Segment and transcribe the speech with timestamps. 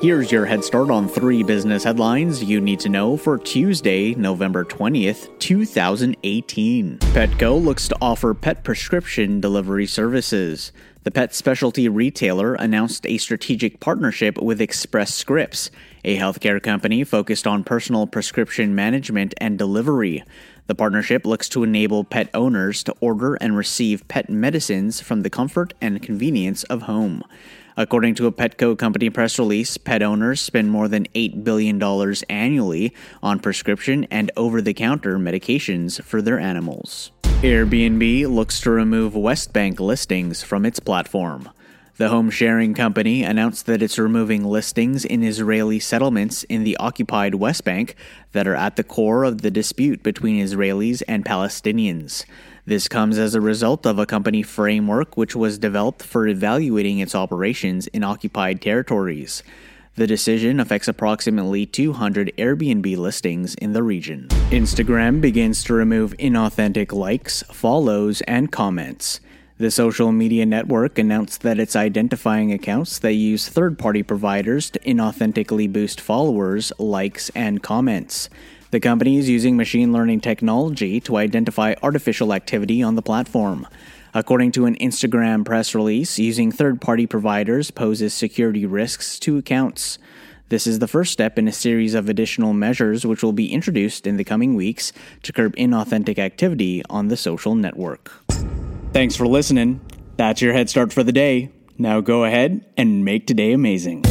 [0.00, 4.64] Here's your head start on three business headlines you need to know for Tuesday, November
[4.64, 6.98] 20th, 2018.
[6.98, 10.70] Petco looks to offer pet prescription delivery services.
[11.02, 15.68] The pet specialty retailer announced a strategic partnership with Express Scripts,
[16.04, 20.22] a healthcare company focused on personal prescription management and delivery.
[20.68, 25.30] The partnership looks to enable pet owners to order and receive pet medicines from the
[25.30, 27.24] comfort and convenience of home.
[27.78, 31.80] According to a Petco company press release, pet owners spend more than $8 billion
[32.28, 32.92] annually
[33.22, 37.12] on prescription and over the counter medications for their animals.
[37.22, 41.50] Airbnb looks to remove West Bank listings from its platform.
[41.98, 47.34] The home sharing company announced that it's removing listings in Israeli settlements in the occupied
[47.34, 47.96] West Bank
[48.30, 52.24] that are at the core of the dispute between Israelis and Palestinians.
[52.64, 57.16] This comes as a result of a company framework which was developed for evaluating its
[57.16, 59.42] operations in occupied territories.
[59.96, 64.28] The decision affects approximately 200 Airbnb listings in the region.
[64.50, 69.18] Instagram begins to remove inauthentic likes, follows, and comments.
[69.58, 74.78] The social media network announced that it's identifying accounts that use third party providers to
[74.78, 78.30] inauthentically boost followers, likes, and comments.
[78.70, 83.66] The company is using machine learning technology to identify artificial activity on the platform.
[84.14, 89.98] According to an Instagram press release, using third party providers poses security risks to accounts.
[90.50, 94.06] This is the first step in a series of additional measures which will be introduced
[94.06, 94.92] in the coming weeks
[95.24, 98.12] to curb inauthentic activity on the social network.
[98.92, 99.80] Thanks for listening.
[100.16, 101.50] That's your head start for the day.
[101.76, 104.04] Now go ahead and make today amazing.